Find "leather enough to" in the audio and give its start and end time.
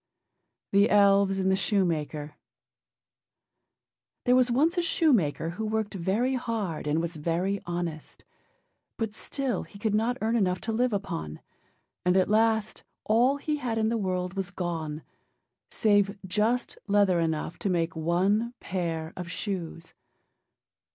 16.87-17.69